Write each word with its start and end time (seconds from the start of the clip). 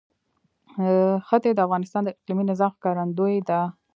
ښتې 1.27 1.49
د 1.53 1.59
افغانستان 1.65 2.01
د 2.03 2.09
اقلیمي 2.13 2.43
نظام 2.51 2.71
ښکارندوی 2.75 3.37
ده. 3.49 3.59